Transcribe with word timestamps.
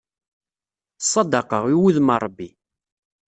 Ṣṣadaqa, 1.03 1.59
i 1.73 1.75
wudem 1.79 2.09
n 2.13 2.17
Ṛebbi. 2.25 2.49